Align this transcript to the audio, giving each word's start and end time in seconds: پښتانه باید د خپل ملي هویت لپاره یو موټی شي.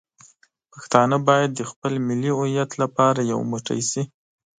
پښتانه 0.73 1.17
باید 1.27 1.49
د 1.55 1.61
خپل 1.71 1.93
ملي 2.07 2.31
هویت 2.37 2.71
لپاره 2.81 3.21
یو 3.31 3.39
موټی 3.51 3.79
شي. 3.89 4.03